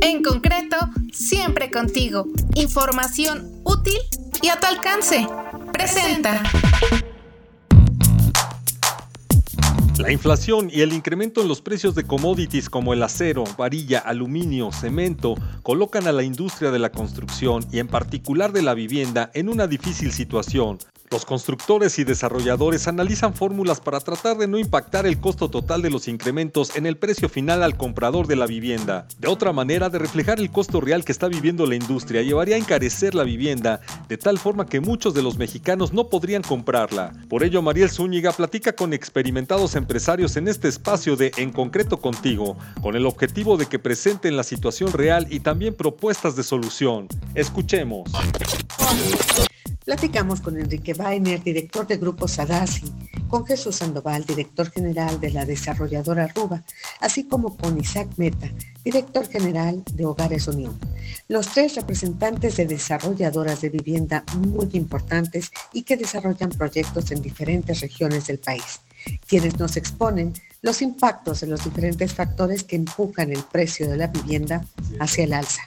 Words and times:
En 0.00 0.22
concreto, 0.22 0.76
siempre 1.12 1.70
contigo. 1.70 2.26
Información 2.54 3.50
útil 3.64 3.98
y 4.42 4.48
a 4.48 4.60
tu 4.60 4.66
alcance. 4.66 5.26
Presenta. 5.72 6.42
La 9.98 10.12
inflación 10.12 10.70
y 10.72 10.82
el 10.82 10.92
incremento 10.92 11.42
en 11.42 11.48
los 11.48 11.60
precios 11.60 11.96
de 11.96 12.04
commodities 12.04 12.70
como 12.70 12.92
el 12.92 13.02
acero, 13.02 13.42
varilla, 13.56 13.98
aluminio, 13.98 14.70
cemento 14.70 15.34
colocan 15.64 16.06
a 16.06 16.12
la 16.12 16.22
industria 16.22 16.70
de 16.70 16.78
la 16.78 16.92
construcción 16.92 17.66
y 17.72 17.80
en 17.80 17.88
particular 17.88 18.52
de 18.52 18.62
la 18.62 18.74
vivienda 18.74 19.32
en 19.34 19.48
una 19.48 19.66
difícil 19.66 20.12
situación, 20.12 20.78
los 21.10 21.24
constructores 21.24 21.98
y 21.98 22.04
desarrolladores 22.04 22.88
analizan 22.88 23.34
fórmulas 23.34 23.80
para 23.80 24.00
tratar 24.00 24.36
de 24.36 24.46
no 24.46 24.58
impactar 24.58 25.06
el 25.06 25.18
costo 25.18 25.48
total 25.48 25.82
de 25.82 25.90
los 25.90 26.08
incrementos 26.08 26.76
en 26.76 26.86
el 26.86 26.96
precio 26.96 27.28
final 27.28 27.62
al 27.62 27.76
comprador 27.76 28.26
de 28.26 28.36
la 28.36 28.46
vivienda. 28.46 29.06
De 29.18 29.28
otra 29.28 29.52
manera, 29.52 29.88
de 29.88 29.98
reflejar 29.98 30.38
el 30.38 30.50
costo 30.50 30.80
real 30.80 31.04
que 31.04 31.12
está 31.12 31.28
viviendo 31.28 31.66
la 31.66 31.76
industria 31.76 32.22
llevaría 32.22 32.56
a 32.56 32.58
encarecer 32.58 33.14
la 33.14 33.24
vivienda 33.24 33.80
de 34.08 34.18
tal 34.18 34.38
forma 34.38 34.66
que 34.66 34.80
muchos 34.80 35.14
de 35.14 35.22
los 35.22 35.38
mexicanos 35.38 35.92
no 35.92 36.08
podrían 36.08 36.42
comprarla. 36.42 37.12
Por 37.28 37.42
ello, 37.42 37.62
Mariel 37.62 37.90
Zúñiga 37.90 38.32
platica 38.32 38.72
con 38.72 38.92
experimentados 38.92 39.74
empresarios 39.74 40.36
en 40.36 40.48
este 40.48 40.68
espacio 40.68 41.16
de 41.16 41.32
En 41.36 41.52
concreto 41.52 41.98
contigo, 41.98 42.56
con 42.82 42.96
el 42.96 43.06
objetivo 43.06 43.56
de 43.56 43.66
que 43.66 43.78
presenten 43.78 44.36
la 44.36 44.42
situación 44.42 44.92
real 44.92 45.26
y 45.30 45.40
también 45.40 45.74
propuestas 45.74 46.36
de 46.36 46.42
solución. 46.42 47.08
Escuchemos. 47.34 48.10
Platicamos 49.88 50.42
con 50.42 50.60
Enrique 50.60 50.92
Weiner, 50.92 51.42
director 51.42 51.86
de 51.86 51.96
Grupo 51.96 52.28
Sadasi, 52.28 52.92
con 53.26 53.46
Jesús 53.46 53.76
Sandoval, 53.76 54.22
director 54.26 54.70
general 54.70 55.18
de 55.18 55.30
la 55.30 55.46
desarrolladora 55.46 56.26
Ruba, 56.26 56.62
así 57.00 57.24
como 57.24 57.56
con 57.56 57.80
Isaac 57.80 58.06
Meta, 58.18 58.52
director 58.84 59.26
general 59.26 59.82
de 59.94 60.04
Hogares 60.04 60.46
Unión. 60.46 60.78
Los 61.28 61.48
tres 61.54 61.74
representantes 61.76 62.58
de 62.58 62.66
desarrolladoras 62.66 63.62
de 63.62 63.70
vivienda 63.70 64.24
muy 64.36 64.68
importantes 64.74 65.50
y 65.72 65.84
que 65.84 65.96
desarrollan 65.96 66.50
proyectos 66.50 67.10
en 67.10 67.22
diferentes 67.22 67.80
regiones 67.80 68.26
del 68.26 68.40
país, 68.40 68.80
quienes 69.26 69.58
nos 69.58 69.78
exponen 69.78 70.34
los 70.60 70.82
impactos 70.82 71.40
de 71.40 71.46
los 71.46 71.64
diferentes 71.64 72.12
factores 72.12 72.62
que 72.62 72.76
empujan 72.76 73.32
el 73.32 73.42
precio 73.42 73.88
de 73.88 73.96
la 73.96 74.08
vivienda 74.08 74.66
hacia 75.00 75.24
el 75.24 75.32
alza. 75.32 75.62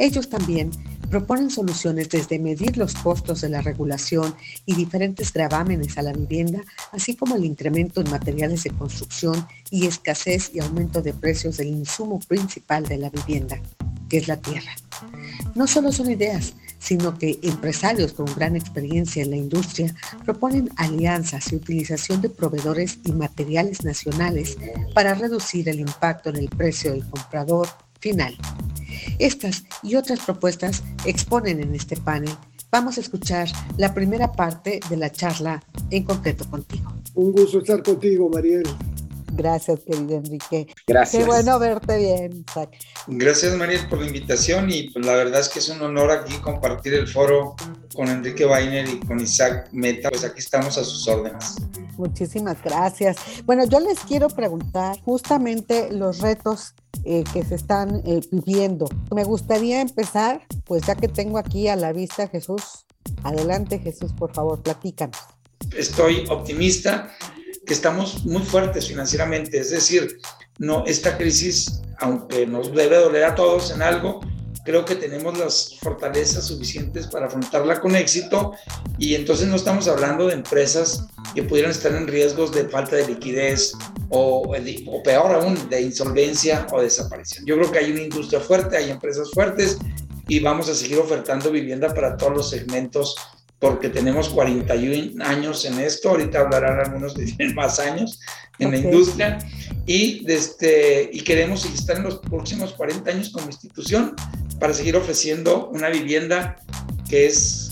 Ellos 0.00 0.28
también 0.28 0.70
proponen 1.10 1.50
soluciones 1.50 2.08
desde 2.08 2.38
medir 2.38 2.76
los 2.76 2.94
costos 2.94 3.40
de 3.40 3.48
la 3.48 3.62
regulación 3.62 4.34
y 4.66 4.74
diferentes 4.74 5.32
gravámenes 5.32 5.96
a 5.98 6.02
la 6.02 6.12
vivienda, 6.12 6.60
así 6.92 7.16
como 7.16 7.36
el 7.36 7.44
incremento 7.44 8.00
en 8.00 8.10
materiales 8.10 8.64
de 8.64 8.70
construcción 8.70 9.46
y 9.70 9.86
escasez 9.86 10.50
y 10.54 10.60
aumento 10.60 11.02
de 11.02 11.14
precios 11.14 11.56
del 11.56 11.68
insumo 11.68 12.20
principal 12.20 12.84
de 12.84 12.98
la 12.98 13.10
vivienda, 13.10 13.60
que 14.08 14.18
es 14.18 14.28
la 14.28 14.36
tierra. 14.36 14.72
No 15.54 15.66
solo 15.66 15.92
son 15.92 16.10
ideas, 16.10 16.54
sino 16.78 17.18
que 17.18 17.38
empresarios 17.42 18.12
con 18.12 18.26
gran 18.34 18.56
experiencia 18.56 19.22
en 19.22 19.30
la 19.30 19.36
industria 19.36 19.94
proponen 20.24 20.70
alianzas 20.76 21.52
y 21.52 21.56
utilización 21.56 22.20
de 22.20 22.30
proveedores 22.30 22.98
y 23.04 23.12
materiales 23.12 23.84
nacionales 23.84 24.56
para 24.94 25.14
reducir 25.14 25.68
el 25.68 25.80
impacto 25.80 26.30
en 26.30 26.36
el 26.36 26.48
precio 26.48 26.92
del 26.92 27.08
comprador 27.08 27.68
final. 28.00 28.36
Estas 29.18 29.64
y 29.82 29.96
otras 29.96 30.20
propuestas 30.20 30.82
exponen 31.04 31.60
en 31.60 31.74
este 31.74 31.96
panel. 31.96 32.34
Vamos 32.70 32.98
a 32.98 33.00
escuchar 33.00 33.48
la 33.78 33.94
primera 33.94 34.32
parte 34.32 34.80
de 34.90 34.96
la 34.96 35.10
charla 35.10 35.62
en 35.90 36.04
concreto 36.04 36.48
contigo. 36.50 36.92
Un 37.14 37.32
gusto 37.32 37.58
estar 37.58 37.82
contigo, 37.82 38.28
Mariel. 38.28 38.64
Gracias, 39.32 39.80
querido 39.80 40.16
Enrique. 40.16 40.66
Gracias. 40.86 41.22
Qué 41.22 41.26
bueno 41.26 41.58
verte 41.58 41.96
bien, 41.96 42.44
Isaac. 42.48 42.76
Gracias, 43.06 43.54
Mariel, 43.56 43.88
por 43.88 44.00
la 44.00 44.06
invitación 44.06 44.70
y 44.70 44.90
pues, 44.90 45.06
la 45.06 45.14
verdad 45.14 45.40
es 45.40 45.48
que 45.48 45.60
es 45.60 45.68
un 45.68 45.80
honor 45.80 46.10
aquí 46.10 46.34
compartir 46.38 46.94
el 46.94 47.06
foro 47.06 47.54
con 47.94 48.08
Enrique 48.08 48.44
Weiner 48.44 48.88
y 48.88 49.00
con 49.00 49.20
Isaac 49.20 49.68
Meta. 49.72 50.10
Pues 50.10 50.24
aquí 50.24 50.40
estamos 50.40 50.76
a 50.76 50.84
sus 50.84 51.06
órdenes. 51.08 51.56
Muchísimas 51.98 52.62
gracias. 52.62 53.16
Bueno, 53.44 53.64
yo 53.64 53.80
les 53.80 53.98
quiero 54.00 54.28
preguntar 54.28 54.98
justamente 55.02 55.92
los 55.92 56.20
retos 56.20 56.74
eh, 57.04 57.24
que 57.32 57.44
se 57.44 57.56
están 57.56 58.02
eh, 58.06 58.20
viviendo. 58.30 58.88
Me 59.14 59.24
gustaría 59.24 59.80
empezar, 59.80 60.46
pues 60.64 60.84
ya 60.86 60.94
que 60.94 61.08
tengo 61.08 61.38
aquí 61.38 61.68
a 61.68 61.76
la 61.76 61.92
vista 61.92 62.28
Jesús. 62.28 62.86
Adelante, 63.24 63.80
Jesús, 63.80 64.12
por 64.12 64.32
favor, 64.32 64.62
platícanos. 64.62 65.18
Estoy 65.76 66.24
optimista 66.30 67.12
que 67.66 67.74
estamos 67.74 68.24
muy 68.24 68.42
fuertes 68.42 68.86
financieramente, 68.86 69.58
es 69.58 69.70
decir, 69.70 70.20
no 70.58 70.84
esta 70.86 71.18
crisis, 71.18 71.82
aunque 71.98 72.46
nos 72.46 72.72
debe 72.72 72.96
doler 72.96 73.24
a 73.24 73.34
todos 73.34 73.72
en 73.72 73.82
algo, 73.82 74.20
creo 74.64 74.84
que 74.84 74.96
tenemos 74.96 75.38
las 75.38 75.78
fortalezas 75.80 76.46
suficientes 76.46 77.06
para 77.06 77.26
afrontarla 77.26 77.80
con 77.80 77.96
éxito 77.96 78.52
y 78.98 79.14
entonces 79.14 79.48
no 79.48 79.56
estamos 79.56 79.88
hablando 79.88 80.26
de 80.26 80.34
empresas 80.34 81.06
que 81.34 81.42
pudieran 81.42 81.70
estar 81.70 81.92
en 81.92 82.06
riesgos 82.06 82.52
de 82.52 82.64
falta 82.68 82.96
de 82.96 83.06
liquidez 83.06 83.72
o, 84.08 84.54
o 84.86 85.02
peor 85.02 85.34
aún, 85.34 85.68
de 85.68 85.82
insolvencia 85.82 86.66
o 86.72 86.80
desaparición. 86.80 87.44
Yo 87.46 87.56
creo 87.56 87.70
que 87.70 87.78
hay 87.78 87.90
una 87.92 88.02
industria 88.02 88.40
fuerte, 88.40 88.76
hay 88.76 88.90
empresas 88.90 89.30
fuertes 89.32 89.78
y 90.26 90.40
vamos 90.40 90.68
a 90.68 90.74
seguir 90.74 90.98
ofertando 90.98 91.50
vivienda 91.50 91.92
para 91.94 92.16
todos 92.16 92.36
los 92.36 92.50
segmentos 92.50 93.16
porque 93.58 93.88
tenemos 93.88 94.28
41 94.28 95.24
años 95.24 95.64
en 95.64 95.80
esto, 95.80 96.10
ahorita 96.10 96.40
hablarán 96.40 96.78
algunos 96.78 97.14
que 97.14 97.24
tienen 97.36 97.54
más 97.54 97.78
años 97.78 98.20
en 98.58 98.70
la 98.70 98.76
industria, 98.78 99.38
y, 99.86 100.24
este, 100.30 101.08
y 101.12 101.20
queremos 101.20 101.64
estar 101.64 101.96
en 101.96 102.04
los 102.04 102.18
próximos 102.18 102.72
40 102.74 103.10
años 103.10 103.30
como 103.30 103.46
institución 103.46 104.14
para 104.58 104.74
seguir 104.74 104.96
ofreciendo 104.96 105.68
una 105.68 105.88
vivienda 105.88 106.56
que 107.08 107.26
es 107.26 107.67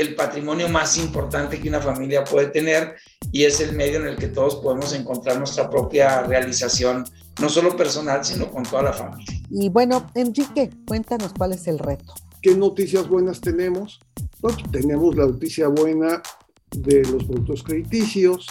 el 0.00 0.14
patrimonio 0.14 0.68
más 0.68 0.96
importante 0.96 1.60
que 1.60 1.68
una 1.68 1.80
familia 1.80 2.24
puede 2.24 2.48
tener 2.48 2.96
y 3.32 3.44
es 3.44 3.60
el 3.60 3.74
medio 3.74 4.00
en 4.00 4.06
el 4.06 4.16
que 4.16 4.28
todos 4.28 4.56
podemos 4.56 4.92
encontrar 4.94 5.38
nuestra 5.38 5.68
propia 5.68 6.22
realización, 6.22 7.04
no 7.40 7.48
solo 7.48 7.76
personal, 7.76 8.24
sino 8.24 8.50
con 8.50 8.62
toda 8.62 8.82
la 8.82 8.92
familia. 8.92 9.40
Y 9.50 9.68
bueno, 9.68 10.10
Enrique, 10.14 10.70
cuéntanos 10.86 11.32
cuál 11.36 11.52
es 11.52 11.66
el 11.66 11.78
reto. 11.78 12.14
¿Qué 12.40 12.54
noticias 12.54 13.08
buenas 13.08 13.40
tenemos? 13.40 14.00
Pues 14.40 14.56
tenemos 14.70 15.16
la 15.16 15.26
noticia 15.26 15.68
buena 15.68 16.22
de 16.70 17.02
los 17.04 17.24
productos 17.24 17.62
crediticios, 17.62 18.46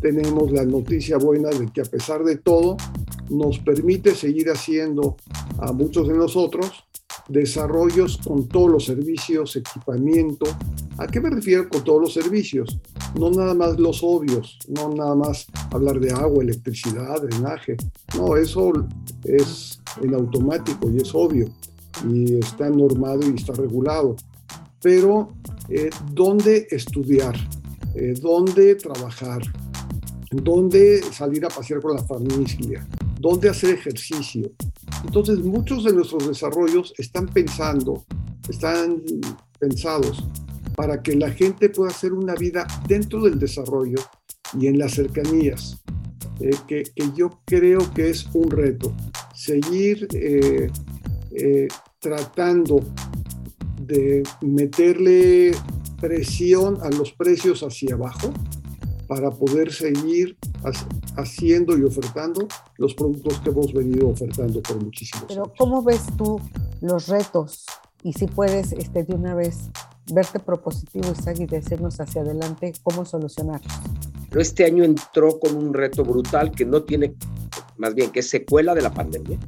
tenemos 0.00 0.52
la 0.52 0.64
noticia 0.64 1.16
buena 1.16 1.48
de 1.50 1.66
que 1.72 1.80
a 1.80 1.84
pesar 1.84 2.24
de 2.24 2.36
todo 2.36 2.76
nos 3.30 3.58
permite 3.58 4.14
seguir 4.14 4.50
haciendo 4.50 5.16
a 5.58 5.72
muchos 5.72 6.08
de 6.08 6.14
nosotros 6.14 6.84
desarrollos 7.28 8.18
con 8.18 8.48
todos 8.48 8.70
los 8.70 8.84
servicios, 8.84 9.56
equipamiento. 9.56 10.46
¿A 10.98 11.06
qué 11.06 11.20
me 11.20 11.30
refiero 11.30 11.68
con 11.68 11.82
todos 11.84 12.00
los 12.00 12.12
servicios? 12.12 12.78
No 13.18 13.30
nada 13.30 13.54
más 13.54 13.78
los 13.78 14.00
obvios, 14.02 14.58
no 14.68 14.88
nada 14.94 15.14
más 15.14 15.46
hablar 15.72 16.00
de 16.00 16.12
agua, 16.12 16.42
electricidad, 16.42 17.22
drenaje. 17.22 17.76
No, 18.16 18.36
eso 18.36 18.72
es 19.24 19.80
en 20.02 20.14
automático 20.14 20.90
y 20.90 20.98
es 20.98 21.14
obvio 21.14 21.48
y 22.08 22.38
está 22.38 22.68
normado 22.68 23.20
y 23.30 23.34
está 23.34 23.52
regulado 23.52 24.16
pero 24.84 25.32
eh, 25.70 25.88
dónde 26.12 26.66
estudiar, 26.70 27.34
eh, 27.94 28.12
dónde 28.20 28.74
trabajar, 28.74 29.40
dónde 30.30 31.02
salir 31.10 31.42
a 31.46 31.48
pasear 31.48 31.80
con 31.80 31.96
la 31.96 32.04
familia, 32.04 32.86
dónde 33.18 33.48
hacer 33.48 33.70
ejercicio. 33.70 34.50
Entonces 35.04 35.38
muchos 35.40 35.84
de 35.84 35.92
nuestros 35.92 36.26
desarrollos 36.26 36.94
están 36.98 37.26
pensando, 37.28 38.04
están 38.48 39.02
pensados 39.58 40.24
para 40.74 41.02
que 41.02 41.14
la 41.14 41.30
gente 41.30 41.68
pueda 41.68 41.90
hacer 41.90 42.12
una 42.12 42.34
vida 42.34 42.66
dentro 42.88 43.22
del 43.22 43.38
desarrollo 43.38 43.98
y 44.58 44.66
en 44.66 44.78
las 44.78 44.94
cercanías, 44.94 45.82
eh, 46.40 46.50
que, 46.66 46.82
que, 46.82 47.10
yo 47.14 47.40
creo 47.44 47.92
que 47.94 48.10
es 48.10 48.26
un 48.34 48.50
reto. 48.50 48.92
Seguir 49.34 50.08
tratando 52.00 52.80
de 53.80 54.22
meterle 54.42 55.52
presión 56.00 56.78
a 56.82 56.90
los 56.90 57.12
precios 57.12 57.62
hacia 57.62 57.94
abajo 57.94 58.32
para 59.14 59.30
poder 59.30 59.72
seguir 59.72 60.36
haciendo 61.16 61.78
y 61.78 61.84
ofertando 61.84 62.48
los 62.78 62.94
productos 62.94 63.38
que 63.38 63.50
hemos 63.50 63.72
venido 63.72 64.08
ofertando 64.08 64.60
por 64.60 64.82
muchísimos 64.82 65.26
Pero 65.28 65.52
¿cómo 65.56 65.84
ves 65.84 66.02
tú 66.18 66.40
los 66.80 67.06
retos? 67.06 67.64
Y 68.02 68.12
si 68.14 68.26
puedes 68.26 68.72
este, 68.72 69.04
de 69.04 69.14
una 69.14 69.36
vez 69.36 69.70
verte 70.12 70.40
propositivo, 70.40 71.12
Isaac, 71.16 71.36
y 71.38 71.46
decirnos 71.46 72.00
hacia 72.00 72.22
adelante 72.22 72.72
cómo 72.82 73.04
solucionarlos. 73.04 73.72
Pero 74.30 74.42
este 74.42 74.64
año 74.64 74.82
entró 74.82 75.38
con 75.38 75.56
un 75.56 75.72
reto 75.72 76.02
brutal 76.02 76.50
que 76.50 76.64
no 76.64 76.82
tiene, 76.82 77.14
más 77.76 77.94
bien, 77.94 78.10
que 78.10 78.18
es 78.18 78.28
secuela 78.28 78.74
de 78.74 78.82
la 78.82 78.92
pandemia, 78.92 79.38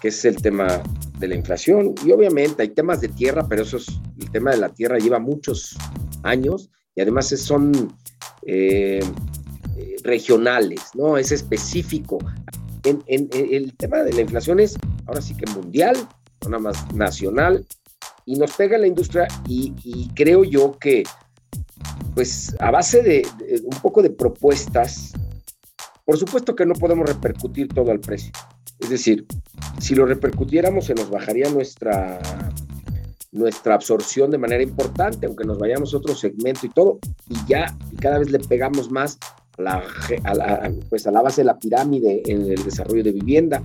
que 0.00 0.08
es 0.08 0.24
el 0.24 0.42
tema 0.42 0.82
de 1.20 1.28
la 1.28 1.36
inflación. 1.36 1.94
Y 2.04 2.10
obviamente 2.10 2.62
hay 2.62 2.70
temas 2.70 3.00
de 3.00 3.08
tierra, 3.08 3.46
pero 3.48 3.62
eso 3.62 3.76
es, 3.76 3.86
el 4.18 4.28
tema 4.32 4.50
de 4.50 4.56
la 4.56 4.70
tierra 4.70 4.98
lleva 4.98 5.20
muchos 5.20 5.76
años 6.24 6.68
y 6.96 7.02
además 7.02 7.28
son 7.28 7.94
eh, 8.46 9.00
regionales, 10.04 10.80
¿no? 10.94 11.18
Es 11.18 11.32
específico. 11.32 12.18
En, 12.84 13.02
el 13.08 13.76
tema 13.76 13.98
de 13.98 14.12
la 14.12 14.20
inflación 14.20 14.60
es 14.60 14.76
ahora 15.06 15.20
sí 15.20 15.36
que 15.36 15.50
mundial, 15.50 15.96
no 16.42 16.50
nada 16.50 16.62
más 16.62 16.94
nacional, 16.94 17.66
y 18.24 18.36
nos 18.36 18.52
pega 18.52 18.78
la 18.78 18.86
industria 18.86 19.26
y, 19.48 20.08
creo 20.14 20.44
yo 20.44 20.78
que, 20.78 21.02
pues 22.14 22.54
a 22.60 22.70
base 22.70 23.02
de, 23.02 23.26
un 23.64 23.80
poco 23.80 24.02
de 24.02 24.10
propuestas, 24.10 25.12
por 26.04 26.16
supuesto 26.16 26.54
que 26.54 26.66
no 26.66 26.74
podemos 26.74 27.08
repercutir 27.08 27.68
todo 27.68 27.90
al 27.90 28.00
precio. 28.00 28.30
Es 28.78 28.90
decir, 28.90 29.26
si 29.80 29.94
lo 29.94 30.06
repercutiéramos 30.06 30.86
se 30.86 30.94
nos 30.94 31.10
bajaría 31.10 31.50
nuestra 31.50 32.20
nuestra 33.36 33.74
absorción 33.74 34.30
de 34.30 34.38
manera 34.38 34.62
importante, 34.62 35.26
aunque 35.26 35.44
nos 35.44 35.58
vayamos 35.58 35.92
a 35.92 35.98
otro 35.98 36.14
segmento 36.14 36.66
y 36.66 36.70
todo, 36.70 36.98
y 37.28 37.36
ya 37.46 37.76
cada 38.00 38.18
vez 38.18 38.30
le 38.30 38.38
pegamos 38.38 38.90
más 38.90 39.18
a 39.58 39.62
la, 40.34 40.72
pues 40.88 41.06
a 41.06 41.10
la 41.10 41.22
base 41.22 41.42
de 41.42 41.46
la 41.46 41.58
pirámide 41.58 42.22
en 42.26 42.42
el 42.50 42.62
desarrollo 42.64 43.04
de 43.04 43.12
vivienda. 43.12 43.62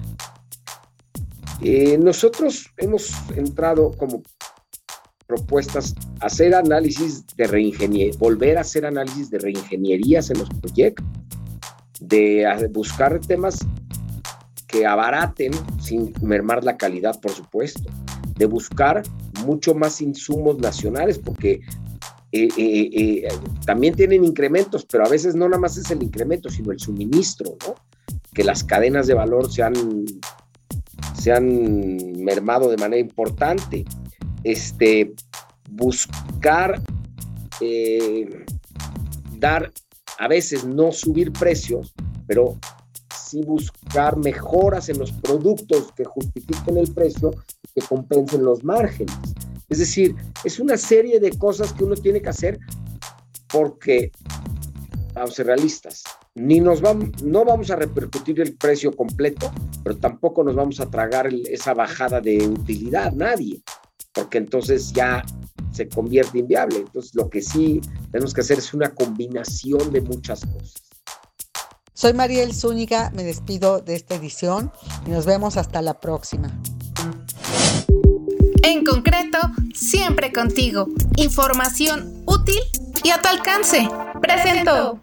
Eh, 1.61 1.97
nosotros 1.97 2.71
hemos 2.77 3.13
entrado 3.35 3.91
como 3.97 4.23
propuestas 5.27 5.95
hacer 6.19 6.53
análisis 6.53 7.25
de 7.37 7.47
reingeniería, 7.47 8.13
volver 8.17 8.57
a 8.57 8.61
hacer 8.61 8.85
análisis 8.85 9.29
de 9.29 9.39
reingenierías 9.39 10.29
en 10.29 10.39
los 10.39 10.49
proyectos, 10.49 11.05
de 11.99 12.69
buscar 12.71 13.19
temas 13.19 13.59
que 14.67 14.85
abaraten 14.85 15.51
sin 15.79 16.13
mermar 16.21 16.63
la 16.63 16.77
calidad, 16.77 17.19
por 17.21 17.31
supuesto, 17.31 17.83
de 18.37 18.45
buscar 18.45 19.03
mucho 19.45 19.73
más 19.73 20.01
insumos 20.01 20.57
nacionales, 20.59 21.19
porque 21.19 21.61
eh, 22.33 22.47
eh, 22.57 22.89
eh, 22.93 23.27
también 23.65 23.93
tienen 23.93 24.23
incrementos, 24.23 24.85
pero 24.89 25.05
a 25.05 25.09
veces 25.09 25.35
no 25.35 25.49
nada 25.49 25.59
más 25.59 25.75
es 25.75 25.91
el 25.91 26.01
incremento, 26.01 26.49
sino 26.49 26.71
el 26.71 26.79
suministro, 26.79 27.57
¿no? 27.67 27.75
Que 28.33 28.45
las 28.45 28.63
cadenas 28.63 29.07
de 29.07 29.15
valor 29.15 29.51
se 29.51 29.63
han, 29.63 30.05
se 31.13 31.33
han 31.33 32.23
mermado 32.23 32.69
de 32.69 32.77
manera 32.77 33.01
importante. 33.01 33.83
Este, 34.43 35.13
buscar 35.69 36.81
dar, 39.37 39.71
a 40.17 40.27
veces 40.27 40.65
no 40.65 40.91
subir 40.91 41.31
precios, 41.33 41.93
pero 42.25 42.57
sí 43.31 43.41
buscar 43.43 44.17
mejoras 44.17 44.89
en 44.89 44.99
los 44.99 45.11
productos 45.11 45.91
que 45.91 46.05
justifiquen 46.05 46.77
el 46.77 46.91
precio 46.93 47.31
que 47.73 47.81
compensen 47.81 48.43
los 48.43 48.63
márgenes. 48.63 49.15
Es 49.69 49.79
decir, 49.79 50.15
es 50.43 50.59
una 50.59 50.77
serie 50.77 51.19
de 51.19 51.31
cosas 51.31 51.73
que 51.73 51.83
uno 51.83 51.95
tiene 51.95 52.21
que 52.21 52.29
hacer 52.29 52.59
porque, 53.51 54.11
vamos 55.13 55.31
a 55.31 55.35
ser 55.35 55.45
realistas, 55.47 56.03
ni 56.35 56.59
nos 56.59 56.81
vamos, 56.81 57.21
no 57.23 57.45
vamos 57.45 57.71
a 57.71 57.75
repercutir 57.75 58.39
el 58.41 58.55
precio 58.55 58.91
completo, 58.95 59.51
pero 59.83 59.97
tampoco 59.97 60.43
nos 60.43 60.55
vamos 60.55 60.79
a 60.79 60.89
tragar 60.89 61.29
esa 61.49 61.73
bajada 61.73 62.21
de 62.21 62.47
utilidad, 62.47 63.13
nadie, 63.13 63.61
porque 64.13 64.37
entonces 64.37 64.91
ya 64.93 65.23
se 65.71 65.87
convierte 65.87 66.39
inviable. 66.39 66.77
Entonces, 66.77 67.15
lo 67.15 67.29
que 67.29 67.41
sí 67.41 67.81
tenemos 68.11 68.33
que 68.33 68.41
hacer 68.41 68.59
es 68.59 68.73
una 68.73 68.93
combinación 68.93 69.91
de 69.91 70.01
muchas 70.01 70.45
cosas. 70.45 70.73
Soy 71.93 72.13
Mariel 72.13 72.53
Zúñiga, 72.53 73.11
me 73.11 73.23
despido 73.23 73.79
de 73.79 73.95
esta 73.95 74.15
edición 74.15 74.71
y 75.05 75.11
nos 75.11 75.25
vemos 75.25 75.57
hasta 75.57 75.81
la 75.81 75.99
próxima. 75.99 76.51
En 78.63 78.85
concreto, 78.85 79.39
siempre 79.73 80.31
contigo. 80.31 80.87
Información 81.17 82.23
útil 82.25 82.59
y 83.03 83.09
a 83.09 83.19
tu 83.19 83.27
alcance. 83.27 83.89
Presento. 84.21 85.01